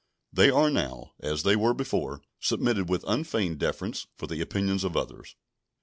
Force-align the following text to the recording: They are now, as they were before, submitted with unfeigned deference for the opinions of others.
They 0.33 0.49
are 0.49 0.71
now, 0.71 1.11
as 1.19 1.43
they 1.43 1.55
were 1.55 1.75
before, 1.75 2.23
submitted 2.39 2.89
with 2.89 3.05
unfeigned 3.07 3.59
deference 3.59 4.07
for 4.15 4.25
the 4.25 4.41
opinions 4.41 4.83
of 4.83 4.97
others. 4.97 5.35